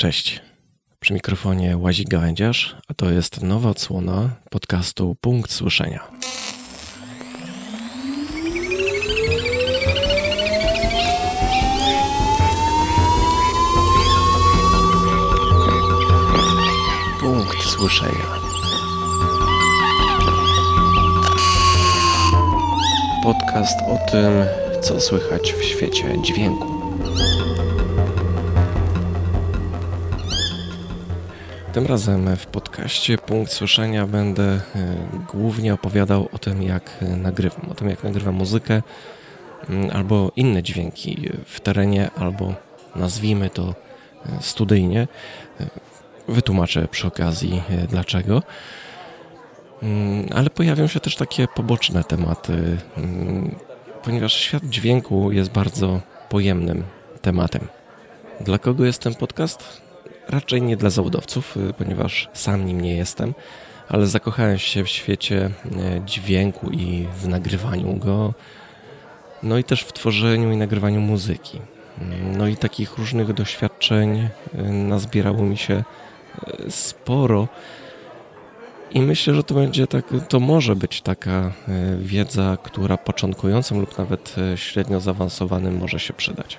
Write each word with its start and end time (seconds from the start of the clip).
Cześć. 0.00 0.40
Przy 1.00 1.14
mikrofonie 1.14 1.76
łazi 1.76 2.04
gawędziarz, 2.04 2.76
a 2.88 2.94
to 2.94 3.10
jest 3.10 3.42
nowa 3.42 3.70
odsłona 3.70 4.30
podcastu 4.50 5.16
Punkt 5.20 5.50
Słyszenia. 5.52 6.08
Punkt 17.20 17.62
Słyszenia. 17.62 18.26
Podcast 23.22 23.78
o 23.80 24.10
tym, 24.10 24.32
co 24.82 25.00
słychać 25.00 25.52
w 25.52 25.64
świecie 25.64 26.22
dźwięku. 26.22 26.78
Tym 31.78 31.86
razem 31.86 32.36
w 32.36 32.46
podcaście 32.46 33.18
Punkt 33.18 33.52
Słyszenia 33.52 34.06
będę 34.06 34.42
e, 34.42 34.60
głównie 35.32 35.74
opowiadał 35.74 36.28
o 36.32 36.38
tym, 36.38 36.62
jak 36.62 36.90
e, 37.02 37.16
nagrywam, 37.16 37.70
o 37.70 37.74
tym, 37.74 37.90
jak 37.90 38.04
nagrywam 38.04 38.34
muzykę 38.34 38.82
mm, 39.70 39.90
albo 39.96 40.32
inne 40.36 40.62
dźwięki 40.62 41.30
w 41.44 41.60
terenie, 41.60 42.10
albo 42.16 42.54
nazwijmy 42.96 43.50
to 43.50 43.74
e, 44.26 44.42
studyjnie. 44.42 45.08
Wytłumaczę 46.28 46.88
przy 46.88 47.06
okazji 47.06 47.62
dlaczego. 47.88 48.42
Mm, 49.82 50.26
ale 50.34 50.50
pojawią 50.50 50.86
się 50.86 51.00
też 51.00 51.16
takie 51.16 51.48
poboczne 51.48 52.04
tematy, 52.04 52.76
mm, 52.96 53.54
ponieważ 54.02 54.32
świat 54.32 54.64
dźwięku 54.64 55.32
jest 55.32 55.50
bardzo 55.50 56.00
pojemnym 56.28 56.84
tematem. 57.22 57.68
Dla 58.40 58.58
kogo 58.58 58.84
jest 58.84 59.02
ten 59.02 59.14
podcast? 59.14 59.87
Raczej 60.28 60.62
nie 60.62 60.76
dla 60.76 60.90
zawodowców, 60.90 61.56
y, 61.56 61.72
ponieważ 61.72 62.28
sam 62.32 62.66
nim 62.66 62.80
nie 62.80 62.96
jestem, 62.96 63.34
ale 63.88 64.06
zakochałem 64.06 64.58
się 64.58 64.84
w 64.84 64.88
świecie 64.88 65.46
y, 65.46 66.02
dźwięku 66.06 66.70
i 66.70 67.06
w 67.16 67.28
nagrywaniu 67.28 67.96
go, 67.96 68.34
no 69.42 69.58
i 69.58 69.64
też 69.64 69.82
w 69.82 69.92
tworzeniu 69.92 70.52
i 70.52 70.56
nagrywaniu 70.56 71.00
muzyki. 71.00 71.60
No 72.36 72.46
i 72.46 72.56
takich 72.56 72.98
różnych 72.98 73.32
doświadczeń 73.32 74.18
y, 74.18 74.28
nazbierało 74.72 75.42
mi 75.42 75.56
się 75.56 75.84
sporo. 76.68 77.48
I 78.90 79.02
myślę, 79.02 79.34
że 79.34 79.44
to 79.44 79.54
będzie 79.54 79.86
tak, 79.86 80.04
to 80.28 80.40
może 80.40 80.76
być 80.76 81.02
taka 81.02 81.52
wiedza, 81.98 82.58
która 82.62 82.96
początkującym 82.96 83.80
lub 83.80 83.98
nawet 83.98 84.36
średnio 84.56 85.00
zaawansowanym 85.00 85.78
może 85.78 85.98
się 85.98 86.12
przydać. 86.12 86.58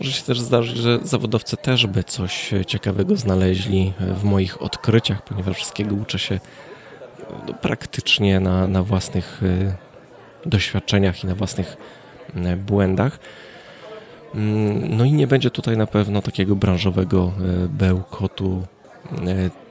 Może 0.00 0.12
się 0.12 0.22
też 0.22 0.40
zdarzyć, 0.40 0.76
że 0.76 0.98
zawodowcy 1.02 1.56
też 1.56 1.86
by 1.86 2.04
coś 2.04 2.50
ciekawego 2.66 3.16
znaleźli 3.16 3.92
w 4.00 4.24
moich 4.24 4.62
odkryciach, 4.62 5.24
ponieważ 5.24 5.56
wszystkiego 5.56 5.94
uczę 5.94 6.18
się 6.18 6.40
no, 7.46 7.54
praktycznie 7.54 8.40
na, 8.40 8.66
na 8.66 8.82
własnych 8.82 9.42
y, 9.42 9.74
doświadczeniach 10.46 11.24
i 11.24 11.26
na 11.26 11.34
własnych 11.34 11.76
y, 12.36 12.56
błędach. 12.56 13.18
Mm, 14.34 14.96
no 14.96 15.04
i 15.04 15.12
nie 15.12 15.26
będzie 15.26 15.50
tutaj 15.50 15.76
na 15.76 15.86
pewno 15.86 16.22
takiego 16.22 16.56
branżowego 16.56 17.32
y, 17.64 17.68
bełkotu. 17.68 18.62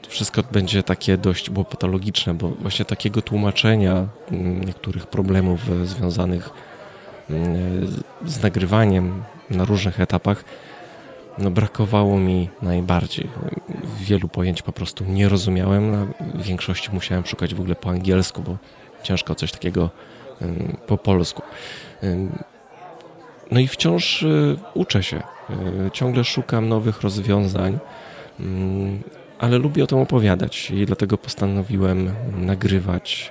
Wszystko 0.07 0.43
będzie 0.51 0.83
takie 0.83 1.17
dość 1.17 1.49
patologiczne, 1.49 2.33
bo 2.33 2.49
właśnie 2.49 2.85
takiego 2.85 3.21
tłumaczenia 3.21 4.07
mm, 4.31 4.63
niektórych 4.63 5.07
problemów 5.07 5.87
związanych 5.87 6.49
z 8.25 8.43
nagrywaniem 8.43 9.23
na 9.51 9.65
różnych 9.65 9.99
etapach, 9.99 10.43
no 11.37 11.51
brakowało 11.51 12.19
mi 12.19 12.49
najbardziej. 12.61 13.29
Wielu 13.99 14.27
pojęć 14.27 14.61
po 14.61 14.71
prostu 14.71 15.03
nie 15.03 15.29
rozumiałem, 15.29 15.91
na 15.91 16.07
większości 16.35 16.89
musiałem 16.93 17.25
szukać 17.25 17.55
w 17.55 17.59
ogóle 17.59 17.75
po 17.75 17.89
angielsku, 17.89 18.41
bo 18.41 18.57
ciężko 19.03 19.35
coś 19.35 19.51
takiego 19.51 19.89
po 20.87 20.97
polsku. 20.97 21.41
No 23.51 23.59
i 23.59 23.67
wciąż 23.67 24.23
y, 24.23 24.57
uczę 24.73 25.03
się, 25.03 25.17
y, 25.87 25.91
ciągle 25.91 26.23
szukam 26.23 26.69
nowych 26.69 27.01
rozwiązań, 27.01 27.79
ale 29.39 29.57
lubię 29.57 29.83
o 29.83 29.87
tym 29.87 29.99
opowiadać 29.99 30.71
i 30.71 30.85
dlatego 30.85 31.17
postanowiłem 31.17 32.13
nagrywać 32.37 33.29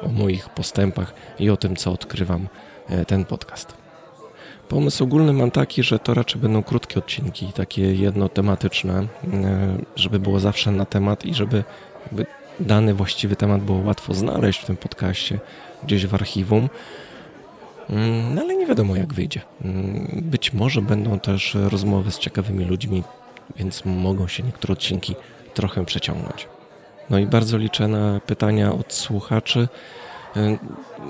y, 0.00 0.06
o 0.06 0.08
moich 0.08 0.48
postępach 0.48 1.14
i 1.38 1.50
o 1.50 1.56
tym, 1.56 1.76
co 1.76 1.92
odkrywam 1.92 2.48
ten 3.06 3.24
podcast. 3.24 3.83
Pomysł 4.68 5.04
ogólny 5.04 5.32
mam 5.32 5.50
taki, 5.50 5.82
że 5.82 5.98
to 5.98 6.14
raczej 6.14 6.40
będą 6.40 6.62
krótkie 6.62 6.98
odcinki, 6.98 7.52
takie 7.52 7.94
jednotematyczne, 7.94 8.94
e, 9.00 9.06
żeby 9.96 10.18
było 10.18 10.40
zawsze 10.40 10.70
na 10.70 10.84
temat 10.84 11.24
i 11.24 11.34
żeby 11.34 11.64
dany 12.60 12.94
właściwy 12.94 13.36
temat 13.36 13.62
było 13.62 13.78
łatwo 13.78 14.14
znaleźć 14.14 14.60
w 14.60 14.66
tym 14.66 14.76
podcaście, 14.76 15.38
gdzieś 15.82 16.06
w 16.06 16.14
archiwum. 16.14 16.68
No 18.34 18.42
ale 18.42 18.56
nie 18.56 18.66
wiadomo 18.66 18.96
jak 18.96 19.14
wyjdzie. 19.14 19.40
Mm, 19.64 20.22
być 20.22 20.52
może 20.52 20.82
będą 20.82 21.20
też 21.20 21.56
rozmowy 21.60 22.10
z 22.10 22.18
ciekawymi 22.18 22.64
ludźmi, 22.64 23.02
więc 23.56 23.84
mogą 23.84 24.28
się 24.28 24.42
niektóre 24.42 24.72
odcinki 24.72 25.14
trochę 25.54 25.84
przeciągnąć. 25.84 26.48
No 27.10 27.18
i 27.18 27.26
bardzo 27.26 27.58
liczę 27.58 27.88
na 27.88 28.20
pytania 28.26 28.72
od 28.72 28.92
słuchaczy, 28.92 29.68
e, 30.36 30.58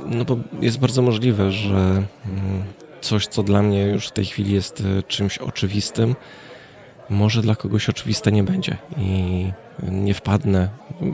no 0.07 0.25
bo 0.25 0.37
jest 0.61 0.79
bardzo 0.79 1.03
możliwe, 1.03 1.53
że 1.53 1.77
mm, 1.77 2.05
coś, 3.05 3.27
co 3.27 3.43
dla 3.43 3.63
mnie 3.63 3.87
już 3.87 4.09
w 4.09 4.13
tej 4.13 4.25
chwili 4.25 4.55
jest 4.55 4.81
e, 4.81 5.03
czymś 5.03 5.39
oczywistym, 5.39 6.17
może 7.11 7.43
dla 7.43 7.55
kogoś 7.55 7.89
oczywiste 7.89 8.33
nie 8.33 8.43
będzie. 8.43 8.77
I 8.97 9.53
nie 9.89 10.15
wpadnę 10.15 10.69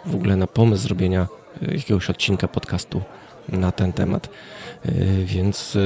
w 0.06 0.14
ogóle 0.14 0.36
na 0.36 0.46
pomysł 0.46 0.82
zrobienia 0.82 1.28
e, 1.62 1.74
jakiegoś 1.74 2.10
odcinka 2.10 2.48
podcastu 2.48 3.02
na 3.48 3.72
ten 3.72 3.92
temat. 3.92 4.28
E, 4.84 4.90
więc 5.24 5.78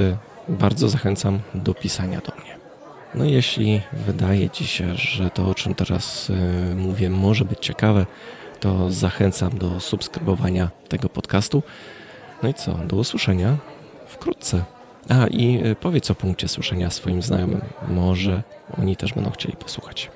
bardzo 0.48 0.88
zachęcam 0.88 1.40
do 1.54 1.74
pisania 1.74 2.20
do 2.20 2.32
mnie. 2.42 2.54
No 3.14 3.24
jeśli 3.24 3.80
wydaje 3.92 4.50
Ci 4.50 4.66
się, 4.66 4.94
że 4.94 5.30
to, 5.30 5.48
o 5.48 5.54
czym 5.54 5.74
teraz 5.74 6.32
mówię, 6.76 7.10
może 7.10 7.44
być 7.44 7.58
ciekawe, 7.58 8.06
to 8.60 8.90
zachęcam 8.90 9.58
do 9.58 9.80
subskrybowania 9.80 10.70
tego 10.88 11.08
podcastu. 11.08 11.62
No 12.42 12.48
i 12.48 12.54
co? 12.54 12.74
Do 12.74 12.96
usłyszenia 12.96 13.56
wkrótce. 14.06 14.73
A 15.08 15.26
i 15.26 15.60
e, 15.64 15.74
powiedz 15.74 16.10
o 16.10 16.14
punkcie 16.14 16.48
słyszenia 16.48 16.90
swoim 16.90 17.22
znajomym. 17.22 17.60
Może 17.88 18.42
oni 18.78 18.96
też 18.96 19.12
będą 19.12 19.30
chcieli 19.30 19.56
posłuchać. 19.56 20.10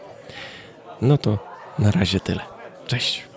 No 1.02 1.18
to 1.18 1.38
na 1.78 1.90
razie 1.90 2.20
tyle. 2.20 2.40
Cześć. 2.86 3.27